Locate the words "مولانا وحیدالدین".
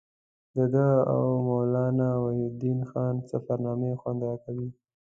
1.47-2.79